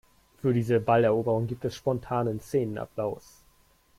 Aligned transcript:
Für 0.41 0.51
diese 0.51 0.79
Balleroberung 0.79 1.45
gibt 1.45 1.63
es 1.63 1.75
spontanen 1.75 2.39
Szenenapplaus. 2.39 3.43